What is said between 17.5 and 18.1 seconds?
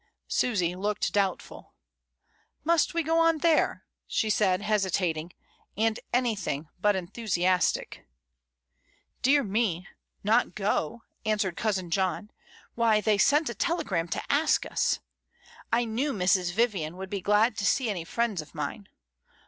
to see any